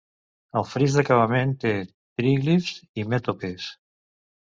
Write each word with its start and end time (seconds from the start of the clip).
El 0.59 0.63
fris 0.69 0.95
d'acabament 0.99 1.51
té 1.63 1.73
tríglifs 2.21 2.71
i 3.03 3.07
mètopes. 3.13 3.69